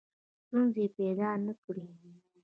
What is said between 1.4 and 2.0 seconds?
نه کړي.